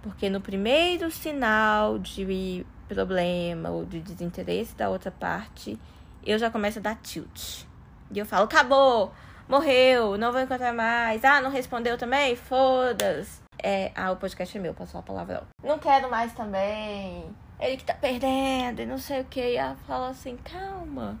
Porque 0.00 0.30
no 0.30 0.40
primeiro 0.40 1.10
sinal 1.10 1.98
de 1.98 2.64
problema 2.86 3.68
ou 3.70 3.84
de 3.84 3.98
desinteresse 3.98 4.76
da 4.76 4.88
outra 4.88 5.10
parte, 5.10 5.76
eu 6.24 6.38
já 6.38 6.52
começo 6.52 6.78
a 6.78 6.82
dar 6.82 6.94
tilt. 7.02 7.64
E 8.12 8.18
eu 8.20 8.24
falo, 8.26 8.44
acabou, 8.44 9.12
morreu, 9.48 10.16
não 10.16 10.32
vou 10.32 10.40
encontrar 10.40 10.72
mais. 10.72 11.24
Ah, 11.24 11.40
não 11.40 11.50
respondeu 11.50 11.96
também? 11.98 12.36
Foda-se. 12.36 13.42
É, 13.62 13.92
ah, 13.94 14.12
o 14.12 14.16
podcast 14.16 14.56
é 14.56 14.60
meu, 14.60 14.74
passou 14.74 15.00
a 15.00 15.02
palavra. 15.02 15.42
Não 15.62 15.78
quero 15.78 16.10
mais 16.10 16.32
também. 16.34 17.34
Ele 17.58 17.76
que 17.76 17.84
tá 17.84 17.94
perdendo 17.94 18.82
e 18.82 18.86
não 18.86 18.98
sei 18.98 19.20
o 19.20 19.24
que. 19.24 19.40
E 19.40 19.56
ela 19.56 19.76
fala 19.86 20.08
assim, 20.10 20.36
calma. 20.36 21.18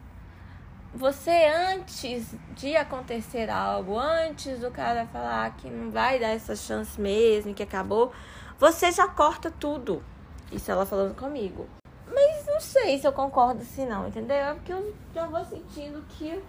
Você, 0.92 1.50
antes 1.72 2.36
de 2.54 2.76
acontecer 2.76 3.50
algo, 3.50 3.98
antes 3.98 4.60
do 4.60 4.70
cara 4.70 5.06
falar 5.06 5.56
que 5.56 5.68
não 5.68 5.90
vai 5.90 6.20
dar 6.20 6.28
essa 6.28 6.54
chance 6.54 7.00
mesmo, 7.00 7.52
que 7.52 7.64
acabou, 7.64 8.12
você 8.58 8.92
já 8.92 9.08
corta 9.08 9.50
tudo. 9.50 10.04
Isso 10.52 10.70
ela 10.70 10.86
falando 10.86 11.16
comigo. 11.16 11.66
Mas 12.06 12.46
não 12.46 12.60
sei 12.60 12.98
se 12.98 13.06
eu 13.06 13.12
concordo 13.12 13.62
assim 13.62 13.86
não, 13.86 14.06
entendeu? 14.06 14.36
É 14.36 14.54
porque 14.54 14.72
eu 14.72 14.94
já 15.12 15.26
vou 15.26 15.44
sentindo 15.44 16.04
que 16.10 16.40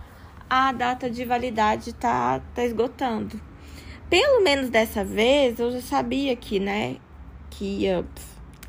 a 0.49 0.71
data 0.71 1.09
de 1.09 1.25
validade 1.25 1.93
tá, 1.93 2.39
tá 2.53 2.63
esgotando. 2.63 3.39
Pelo 4.09 4.43
menos 4.43 4.69
dessa 4.69 5.03
vez 5.03 5.59
eu 5.59 5.71
já 5.71 5.81
sabia 5.81 6.35
que, 6.35 6.59
né, 6.59 6.97
que 7.49 7.65
ia 7.81 8.05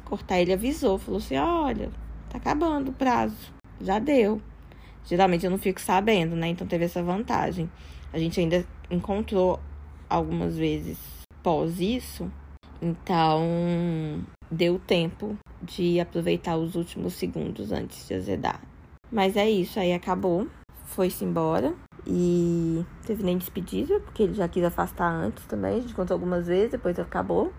cortar. 0.05 0.41
Ele 0.41 0.53
avisou, 0.53 0.99
falou 0.99 1.19
assim: 1.19 1.37
olha, 1.37 1.91
tá 2.31 2.39
acabando 2.39 2.91
o 2.91 2.95
prazo, 2.95 3.53
já 3.81 3.99
deu. 3.99 4.41
Geralmente 5.05 5.45
eu 5.45 5.51
não 5.51 5.59
fico 5.59 5.81
sabendo, 5.81 6.35
né? 6.35 6.49
Então 6.49 6.67
teve 6.67 6.85
essa 6.85 7.03
vantagem. 7.03 7.71
A 8.13 8.19
gente 8.19 8.41
ainda 8.41 8.67
encontrou 8.91 9.61
algumas 10.09 10.57
vezes 10.57 10.99
pós 11.43 11.81
isso 11.81 12.31
então, 12.81 14.23
deu 14.51 14.79
tempo 14.79 15.37
de 15.63 15.99
aproveitar 15.99 16.57
os 16.57 16.75
últimos 16.75 17.15
segundos 17.15 17.73
antes 17.73 18.07
de 18.07 18.15
azedar. 18.15 18.61
Mas 19.11 19.37
é 19.37 19.49
isso, 19.49 19.81
aí 19.81 19.93
acabou, 19.93 20.47
foi-se 20.87 21.25
embora 21.25 21.75
e 22.07 22.85
teve 23.05 23.23
nem 23.23 23.37
despedida, 23.37 24.01
porque 24.01 24.23
ele 24.23 24.35
já 24.35 24.49
quis 24.49 24.65
afastar 24.65 25.11
antes 25.11 25.45
também. 25.47 25.79
A 25.79 25.81
gente 25.81 25.95
contou 25.95 26.15
algumas 26.15 26.47
vezes, 26.47 26.71
depois 26.71 26.99
acabou. 26.99 27.53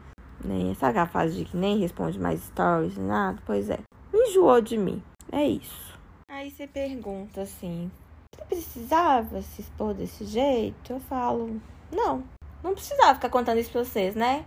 Nem 0.43 0.71
essa 0.71 1.05
fase 1.07 1.37
de 1.37 1.45
que 1.45 1.57
nem 1.57 1.79
responde 1.79 2.19
mais 2.19 2.41
stories, 2.43 2.97
nada. 2.97 3.39
Pois 3.45 3.69
é, 3.69 3.79
enjoou 4.13 4.61
de 4.61 4.77
mim. 4.77 5.01
É 5.31 5.43
isso. 5.43 5.97
Aí 6.29 6.51
você 6.51 6.67
pergunta 6.67 7.41
assim: 7.41 7.91
você 8.33 8.45
precisava 8.45 9.41
se 9.41 9.61
expor 9.61 9.93
desse 9.93 10.25
jeito? 10.25 10.93
Eu 10.93 10.99
falo: 10.99 11.59
não, 11.91 12.23
não 12.63 12.73
precisava 12.73 13.15
ficar 13.15 13.29
contando 13.29 13.59
isso 13.59 13.71
pra 13.71 13.83
vocês, 13.83 14.15
né? 14.15 14.45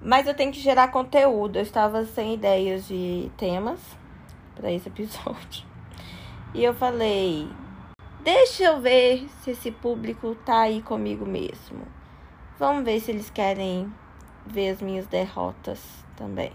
Mas 0.00 0.26
eu 0.26 0.34
tenho 0.34 0.52
que 0.52 0.60
gerar 0.60 0.88
conteúdo. 0.88 1.56
Eu 1.56 1.62
estava 1.62 2.04
sem 2.04 2.34
ideias 2.34 2.86
de 2.86 3.30
temas 3.36 3.80
para 4.54 4.70
esse 4.70 4.88
episódio. 4.88 5.64
E 6.56 6.62
eu 6.62 6.72
falei: 6.72 7.48
deixa 8.24 8.64
eu 8.64 8.80
ver 8.80 9.28
se 9.42 9.50
esse 9.50 9.70
público 9.70 10.34
tá 10.46 10.62
aí 10.62 10.80
comigo 10.82 11.26
mesmo. 11.26 11.86
Vamos 12.58 12.84
ver 12.84 12.98
se 12.98 13.10
eles 13.10 13.28
querem 13.28 13.92
ver 14.46 14.70
as 14.70 14.80
minhas 14.80 15.06
derrotas 15.06 15.80
também. 16.16 16.52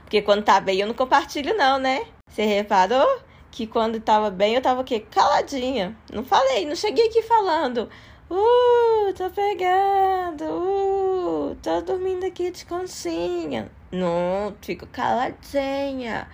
Porque 0.00 0.22
quando 0.22 0.42
tá 0.42 0.58
bem 0.58 0.80
eu 0.80 0.86
não 0.86 0.94
compartilho, 0.94 1.56
não, 1.56 1.78
né? 1.78 2.06
Você 2.28 2.44
reparou 2.44 3.20
que 3.50 3.66
quando 3.66 4.00
tava 4.00 4.30
bem 4.30 4.54
eu 4.54 4.62
tava 4.62 4.80
o 4.80 4.84
quê? 4.84 5.00
Caladinha. 5.00 5.96
Não 6.10 6.24
falei, 6.24 6.64
não 6.64 6.74
cheguei 6.74 7.08
aqui 7.08 7.22
falando. 7.22 7.90
Uh, 8.30 9.12
tô 9.14 9.28
pegando. 9.28 10.44
Uh, 10.44 11.56
tô 11.62 11.82
dormindo 11.82 12.24
aqui 12.24 12.50
de 12.50 12.64
conchinha. 12.64 13.70
Não, 13.90 14.56
fico 14.62 14.86
caladinha. 14.86 16.26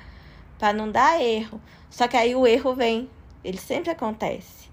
Pra 0.57 0.73
não 0.73 0.89
dar 0.89 1.21
erro. 1.21 1.61
Só 1.91 2.07
que 2.07 2.17
aí 2.17 2.37
o 2.37 2.47
erro 2.47 2.75
vem. 2.75 3.11
Ele 3.43 3.59
sempre 3.59 3.91
acontece. 3.91 4.68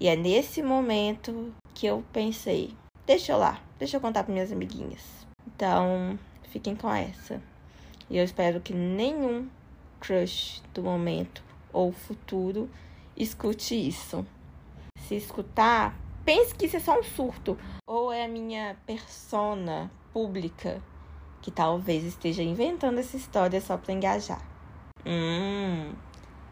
E 0.00 0.08
é 0.08 0.16
nesse 0.16 0.62
momento 0.62 1.52
que 1.74 1.84
eu 1.86 2.02
pensei: 2.10 2.74
deixa 3.06 3.32
eu 3.32 3.38
lá, 3.38 3.60
deixa 3.78 3.98
eu 3.98 4.00
contar 4.00 4.24
para 4.24 4.32
minhas 4.32 4.50
amiguinhas. 4.50 5.26
Então, 5.46 6.18
fiquem 6.50 6.74
com 6.74 6.90
essa. 6.90 7.40
E 8.08 8.16
eu 8.16 8.24
espero 8.24 8.60
que 8.60 8.72
nenhum 8.72 9.46
crush 10.00 10.62
do 10.72 10.82
momento 10.82 11.44
ou 11.70 11.92
futuro 11.92 12.68
escute 13.14 13.74
isso. 13.74 14.26
Se 15.06 15.16
escutar, 15.16 15.94
pense 16.24 16.54
que 16.54 16.64
isso 16.64 16.78
é 16.78 16.80
só 16.80 16.98
um 16.98 17.02
surto. 17.02 17.58
Ou 17.86 18.10
é 18.10 18.24
a 18.24 18.28
minha 18.28 18.76
persona 18.86 19.90
pública 20.14 20.82
que 21.42 21.50
talvez 21.50 22.04
esteja 22.04 22.42
inventando 22.42 22.98
essa 22.98 23.18
história 23.18 23.60
só 23.60 23.76
para 23.76 23.92
engajar. 23.92 24.42
Hum, 25.04 25.92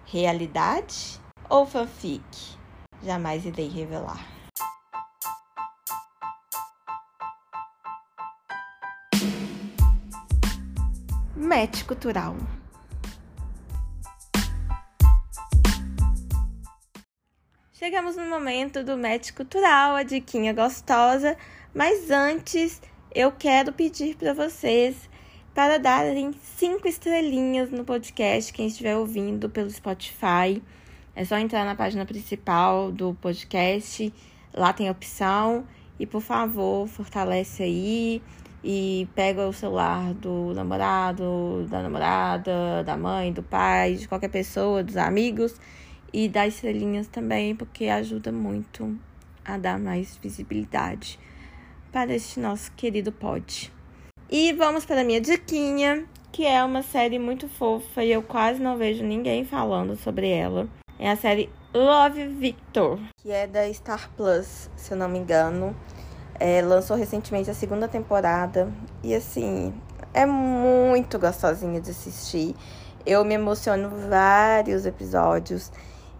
realidade 0.05 1.19
ou 1.49 1.67
fanfic? 1.67 2.58
Jamais 3.03 3.45
irei 3.45 3.69
revelar. 3.69 4.19
Match 11.37 11.85
cultural. 11.85 12.37
Chegamos 17.73 18.17
no 18.17 18.27
momento 18.27 18.83
do 18.83 18.99
match 18.99 19.33
cultural, 19.33 19.95
a 19.95 20.03
diquinha 20.03 20.53
gostosa, 20.53 21.37
mas 21.73 22.11
antes 22.11 22.83
eu 23.15 23.31
quero 23.31 23.73
pedir 23.73 24.17
para 24.17 24.35
vocês 24.35 25.09
para 25.55 25.79
darem 25.79 26.33
cinco 26.57 26.87
estrelinhas 26.87 27.71
no 27.71 27.85
podcast, 27.85 28.53
quem 28.53 28.67
estiver 28.67 28.97
ouvindo 28.97 29.49
pelo 29.49 29.71
Spotify. 29.71 30.63
É 31.15 31.25
só 31.25 31.37
entrar 31.39 31.65
na 31.65 31.75
página 31.75 32.07
principal 32.07 32.93
do 32.93 33.15
podcast, 33.21 34.13
lá 34.55 34.73
tem 34.73 34.89
a 34.89 34.93
opção. 34.93 35.65
E 35.99 36.07
por 36.07 36.21
favor, 36.21 36.87
fortalece 36.87 37.63
aí 37.63 38.23
e 38.63 39.09
pega 39.15 39.49
o 39.49 39.53
celular 39.53 40.15
do 40.15 40.53
namorado, 40.55 41.67
da 41.69 41.83
namorada, 41.83 42.85
da 42.85 42.97
mãe, 42.97 43.33
do 43.33 43.43
pai, 43.43 43.95
de 43.95 44.07
qualquer 44.07 44.29
pessoa, 44.29 44.83
dos 44.83 44.97
amigos 44.97 45.57
e 46.13 46.29
dar 46.29 46.47
estrelinhas 46.47 47.07
também, 47.09 47.55
porque 47.55 47.87
ajuda 47.87 48.33
muito 48.33 48.97
a 49.45 49.57
dar 49.59 49.79
mais 49.79 50.17
visibilidade 50.17 51.19
para 51.93 52.15
este 52.15 52.39
nosso 52.41 52.73
querido 52.73 53.13
pod. 53.13 53.73
E 54.31 54.53
vamos 54.53 54.85
para 54.85 55.01
a 55.01 55.05
minha 55.05 55.21
diquinha, 55.21 56.05
que 56.31 56.45
é 56.45 56.63
uma 56.63 56.83
série 56.83 57.19
muito 57.19 57.49
fofa 57.49 58.05
e 58.05 58.13
eu 58.13 58.23
quase 58.23 58.63
não 58.63 58.77
vejo 58.77 59.03
ninguém 59.05 59.45
falando 59.45 59.97
sobre 59.97 60.29
ela. 60.29 60.69
É 61.01 61.09
a 61.09 61.17
série 61.17 61.49
Love 61.73 62.27
Victor, 62.27 62.99
que 63.19 63.31
é 63.31 63.47
da 63.47 63.73
Star 63.73 64.11
Plus, 64.17 64.69
se 64.75 64.91
eu 64.91 64.99
não 64.99 65.09
me 65.09 65.21
engano. 65.21 65.77
É, 66.41 66.61
lançou 66.61 66.97
recentemente 66.97 67.49
a 67.49 67.55
segunda 67.55 67.87
temporada 67.87 68.69
e 69.03 69.15
assim, 69.15 69.73
é 70.13 70.27
muito 70.27 71.17
gostosinha 71.17 71.81
de 71.81 71.93
assistir. 71.93 72.57
Eu 73.07 73.25
me 73.25 73.35
emociono 73.35 73.91
vários 74.09 74.87
episódios 74.87 75.71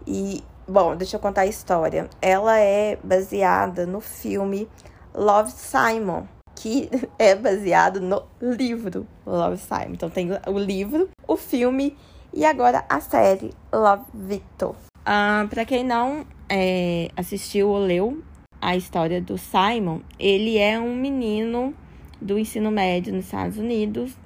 e, 0.07 0.41
bom, 0.65 0.95
deixa 0.95 1.17
eu 1.17 1.19
contar 1.19 1.41
a 1.41 1.45
história. 1.45 2.09
Ela 2.21 2.57
é 2.57 2.97
baseada 3.03 3.85
no 3.85 3.99
filme 3.99 4.69
Love 5.13 5.51
Simon, 5.51 6.23
que 6.55 6.89
é 7.19 7.35
baseado 7.35 7.99
no 7.99 8.23
livro 8.41 9.05
Love 9.25 9.57
Simon. 9.57 9.91
Então 9.93 10.09
tem 10.09 10.29
o 10.47 10.57
livro, 10.57 11.09
o 11.27 11.35
filme 11.35 11.97
e 12.33 12.45
agora 12.45 12.85
a 12.89 12.99
série 12.99 13.51
Love 13.73 14.05
Victor. 14.13 14.75
Ah, 15.05 15.47
para 15.49 15.65
quem 15.65 15.83
não 15.83 16.25
é, 16.47 17.09
assistiu 17.15 17.69
ou 17.69 17.79
leu 17.79 18.23
a 18.61 18.75
história 18.75 19.21
do 19.21 19.37
Simon, 19.37 20.01
ele 20.19 20.57
é 20.57 20.79
um 20.79 20.95
menino 20.95 21.73
do 22.21 22.37
ensino 22.37 22.69
médio 22.69 23.13
nos 23.13 23.25
Estados 23.25 23.57
Unidos, 23.57 24.17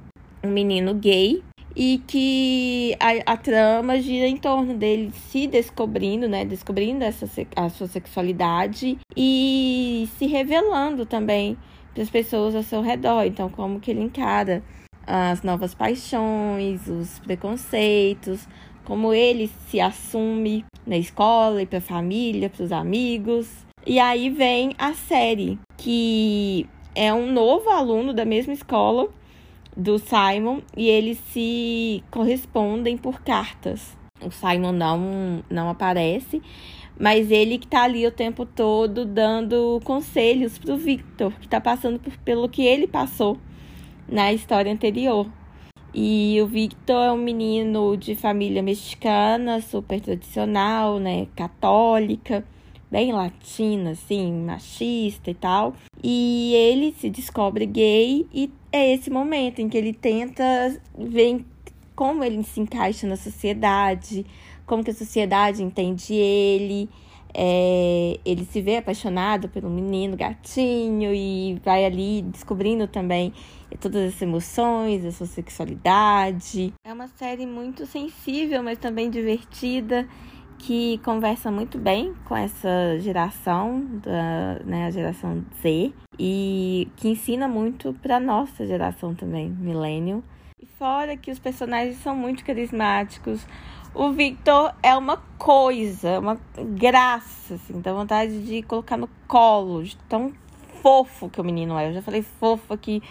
um 0.43 0.49
menino 0.49 0.93
gay 0.95 1.43
e 1.75 2.01
que 2.05 2.95
a, 2.99 3.33
a, 3.33 3.37
trama 3.37 3.99
gira 3.99 4.27
em 4.27 4.37
torno 4.37 4.75
dele 4.75 5.11
se 5.11 5.47
descobrindo, 5.47 6.27
né? 6.27 6.45
Descobrindo 6.45 7.03
essa, 7.03 7.27
a 7.55 7.69
sua 7.69 7.87
sexualidade 7.87 8.97
e 9.15 10.07
se 10.17 10.27
revelando 10.27 11.05
também 11.05 11.57
para 11.93 12.03
as 12.03 12.09
pessoas 12.09 12.55
ao 12.55 12.63
seu 12.63 12.81
redor. 12.81 13.23
Então, 13.23 13.49
como 13.49 13.79
que 13.79 13.91
ele 13.91 14.01
encara 14.01 14.63
as 15.05 15.43
novas 15.43 15.73
paixões, 15.73 16.87
os 16.87 17.19
preconceitos, 17.19 18.47
como 18.83 19.13
ele 19.13 19.49
se 19.67 19.79
assume 19.79 20.65
na 20.85 20.97
escola 20.97 21.61
e 21.61 21.65
para 21.65 21.79
a 21.79 21.81
família, 21.81 22.49
para 22.49 22.63
os 22.63 22.71
amigos. 22.71 23.49
E 23.85 23.99
aí 23.99 24.29
vem 24.29 24.73
a 24.77 24.93
série, 24.93 25.59
que 25.77 26.67
é 26.95 27.13
um 27.13 27.31
novo 27.31 27.69
aluno 27.69 28.13
da 28.13 28.25
mesma 28.25 28.53
escola 28.53 29.09
do 29.75 29.97
Simon 29.97 30.61
e 30.77 30.87
eles 30.87 31.17
se 31.31 32.03
correspondem 32.11 32.97
por 32.97 33.21
cartas. 33.21 33.97
O 34.21 34.31
Simon 34.31 34.71
não, 34.71 35.43
não 35.49 35.69
aparece, 35.69 36.41
mas 36.97 37.29
ele 37.31 37.57
que 37.57 37.67
tá 37.67 37.83
ali 37.83 38.05
o 38.05 38.11
tempo 38.11 38.45
todo 38.45 39.03
dando 39.03 39.81
conselhos 39.83 40.57
pro 40.57 40.77
Victor, 40.77 41.33
que 41.41 41.47
tá 41.47 41.59
passando 41.59 41.99
por, 41.99 42.15
pelo 42.19 42.47
que 42.47 42.63
ele 42.63 42.87
passou 42.87 43.37
na 44.07 44.33
história 44.33 44.71
anterior. 44.71 45.27
E 45.93 46.39
o 46.41 46.47
Victor 46.47 47.03
é 47.03 47.11
um 47.11 47.17
menino 47.17 47.95
de 47.95 48.15
família 48.15 48.63
mexicana, 48.63 49.61
super 49.61 50.01
tradicional, 50.01 50.99
né, 50.99 51.27
católica 51.35 52.43
bem 52.93 53.11
latina, 53.11 53.89
assim, 53.89 54.31
machista 54.31 55.31
e 55.31 55.33
tal. 55.33 55.73
E 56.03 56.53
ele 56.53 56.93
se 56.99 57.09
descobre 57.09 57.65
gay 57.65 58.27
e 58.31 58.51
é 58.71 58.93
esse 58.93 59.09
momento 59.09 59.59
em 59.59 59.67
que 59.67 59.75
ele 59.75 59.93
tenta 59.93 60.43
ver 60.95 61.43
como 61.95 62.23
ele 62.23 62.43
se 62.43 62.59
encaixa 62.59 63.07
na 63.07 63.15
sociedade, 63.15 64.23
como 64.67 64.83
que 64.83 64.91
a 64.91 64.93
sociedade 64.93 65.63
entende 65.63 66.13
ele. 66.13 66.87
É, 67.33 68.19
ele 68.23 68.45
se 68.45 68.61
vê 68.61 68.77
apaixonado 68.77 69.49
pelo 69.49 69.71
menino 69.71 70.15
gatinho 70.15 71.11
e 71.15 71.59
vai 71.65 71.83
ali 71.83 72.21
descobrindo 72.21 72.87
também 72.87 73.33
todas 73.79 74.13
as 74.13 74.21
emoções, 74.21 75.05
a 75.05 75.11
sua 75.11 75.27
sexualidade. 75.27 76.73
É 76.85 76.93
uma 76.93 77.07
série 77.07 77.45
muito 77.45 77.85
sensível, 77.85 78.63
mas 78.63 78.77
também 78.77 79.09
divertida 79.09 80.07
que 80.59 80.97
conversa 80.99 81.51
muito 81.51 81.77
bem 81.77 82.13
com 82.25 82.35
essa 82.37 82.97
geração, 82.99 83.85
da, 84.01 84.59
né, 84.63 84.85
a 84.85 84.91
geração 84.91 85.43
Z, 85.61 85.91
e 86.17 86.87
que 86.95 87.09
ensina 87.09 87.47
muito 87.47 87.93
para 88.01 88.19
nossa 88.19 88.65
geração 88.65 89.13
também, 89.13 89.49
millennial. 89.49 90.23
E 90.61 90.65
fora 90.65 91.17
que 91.17 91.29
os 91.29 91.39
personagens 91.39 91.97
são 91.97 92.15
muito 92.15 92.45
carismáticos, 92.45 93.45
o 93.93 94.09
Victor 94.11 94.73
é 94.81 94.95
uma 94.95 95.17
coisa, 95.37 96.19
uma 96.19 96.39
graça, 96.77 97.55
assim, 97.55 97.79
dá 97.81 97.93
vontade 97.93 98.43
de 98.43 98.63
colocar 98.63 98.97
no 98.97 99.09
colo, 99.27 99.83
de 99.83 99.97
tão 100.09 100.33
fofo 100.81 101.29
que 101.29 101.39
o 101.39 101.43
menino 101.43 101.77
é. 101.77 101.89
Eu 101.89 101.93
já 101.93 102.01
falei 102.01 102.23
fofo 102.23 102.73
aqui 102.73 103.03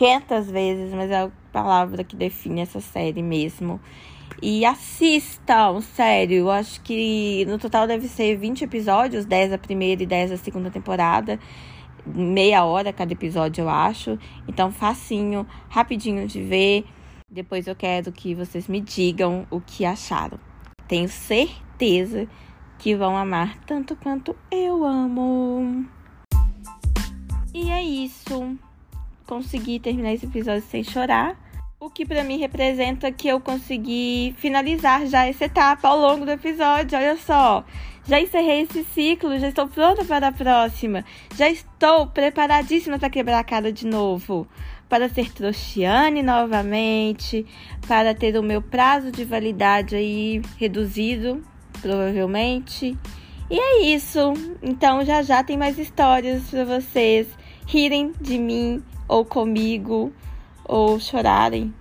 500 0.00 0.50
vezes, 0.50 0.94
mas 0.94 1.10
é 1.10 1.24
a 1.24 1.30
palavra 1.52 2.02
que 2.02 2.16
define 2.16 2.62
essa 2.62 2.80
série 2.80 3.22
mesmo. 3.22 3.78
E 4.40 4.64
assistam, 4.64 5.82
sério. 5.82 6.38
Eu 6.38 6.50
acho 6.50 6.80
que 6.80 7.44
no 7.44 7.58
total 7.58 7.86
deve 7.86 8.08
ser 8.08 8.34
20 8.38 8.64
episódios, 8.64 9.26
10 9.26 9.52
a 9.52 9.58
primeira 9.58 10.02
e 10.02 10.06
10 10.06 10.32
a 10.32 10.36
segunda 10.38 10.70
temporada. 10.70 11.38
Meia 12.06 12.64
hora 12.64 12.94
cada 12.94 13.12
episódio, 13.12 13.60
eu 13.60 13.68
acho. 13.68 14.18
Então, 14.48 14.72
facinho, 14.72 15.46
rapidinho 15.68 16.26
de 16.26 16.42
ver. 16.42 16.86
Depois 17.30 17.66
eu 17.66 17.76
quero 17.76 18.10
que 18.10 18.34
vocês 18.34 18.68
me 18.68 18.80
digam 18.80 19.46
o 19.50 19.60
que 19.60 19.84
acharam. 19.84 20.40
Tenho 20.88 21.10
certeza 21.10 22.26
que 22.78 22.96
vão 22.96 23.18
amar 23.18 23.58
tanto 23.66 23.94
quanto 23.96 24.34
eu 24.50 24.82
amo. 24.82 25.84
E 27.52 27.70
é 27.70 27.82
isso. 27.82 28.58
Consegui 29.30 29.78
terminar 29.78 30.12
esse 30.12 30.26
episódio 30.26 30.64
sem 30.68 30.82
chorar 30.82 31.38
o 31.78 31.88
que 31.88 32.04
para 32.04 32.24
mim 32.24 32.36
representa 32.36 33.12
que 33.12 33.28
eu 33.28 33.40
consegui 33.40 34.34
finalizar 34.38 35.06
já 35.06 35.24
essa 35.24 35.44
etapa 35.44 35.86
ao 35.86 35.98
longo 35.98 36.26
do 36.26 36.32
episódio. 36.32 36.98
Olha 36.98 37.16
só, 37.16 37.64
já 38.08 38.20
encerrei 38.20 38.62
esse 38.62 38.82
ciclo, 38.92 39.38
já 39.38 39.48
estou 39.48 39.68
pronta 39.68 40.04
para 40.04 40.26
a 40.26 40.32
próxima, 40.32 41.04
já 41.36 41.48
estou 41.48 42.08
preparadíssima 42.08 42.98
para 42.98 43.08
quebrar 43.08 43.38
a 43.38 43.44
cara 43.44 43.72
de 43.72 43.86
novo, 43.86 44.48
para 44.88 45.08
ser 45.08 45.32
trouxiane 45.32 46.24
novamente, 46.24 47.46
para 47.86 48.12
ter 48.12 48.36
o 48.36 48.42
meu 48.42 48.60
prazo 48.60 49.12
de 49.12 49.24
validade 49.24 49.94
aí 49.94 50.42
reduzido, 50.58 51.40
provavelmente. 51.80 52.98
E 53.48 53.60
é 53.60 53.82
isso. 53.84 54.34
Então 54.60 55.04
já 55.04 55.22
já 55.22 55.44
tem 55.44 55.56
mais 55.56 55.78
histórias 55.78 56.42
para 56.50 56.64
vocês 56.64 57.28
rirem 57.64 58.12
de 58.20 58.36
mim 58.36 58.82
ou 59.10 59.24
comigo 59.24 60.12
ou 60.64 61.00
chorarem. 61.00 61.74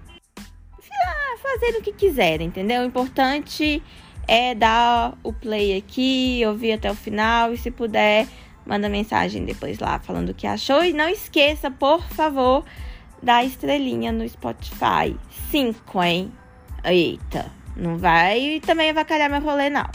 Fazerem 1.44 1.80
o 1.80 1.84
que 1.84 1.94
quiserem, 1.94 2.48
entendeu? 2.48 2.82
O 2.82 2.86
importante 2.86 3.82
é 4.28 4.54
dar 4.54 5.18
o 5.24 5.34
play 5.34 5.78
aqui, 5.78 6.42
ouvir 6.46 6.74
até 6.74 6.92
o 6.92 6.96
final 6.96 7.52
e 7.54 7.58
se 7.58 7.72
puder, 7.72 8.28
manda 8.66 8.88
mensagem 8.88 9.46
depois 9.46 9.80
lá 9.80 10.00
falando 10.00 10.30
o 10.30 10.34
que 10.34 10.46
achou. 10.46 10.84
E 10.84 10.94
não 10.94 11.10
esqueça, 11.10 11.72
por 11.72 12.04
favor, 12.10 12.64
da 13.22 13.44
estrelinha 13.44 14.12
no 14.12 14.28
Spotify. 14.28 15.16
Cinco, 15.50 16.04
hein? 16.04 16.32
Eita, 16.84 17.52
não 17.76 17.98
vai 17.98 18.62
também 18.66 18.92
avacalhar 18.92 19.30
meu 19.30 19.42
rolê, 19.42 19.70
não. 19.70 19.90